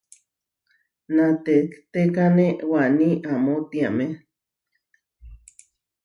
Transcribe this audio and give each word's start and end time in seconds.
Natehtékane 1.15 2.45
waní 2.71 3.09
amó 3.31 3.55
tiamé. 3.69 4.07